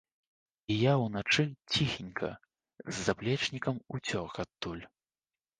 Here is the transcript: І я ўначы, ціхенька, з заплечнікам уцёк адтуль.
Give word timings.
І 0.75 0.77
я 0.77 0.93
ўначы, 1.01 1.43
ціхенька, 1.73 2.29
з 2.87 2.95
заплечнікам 3.05 3.75
уцёк 3.99 4.31
адтуль. 4.47 4.83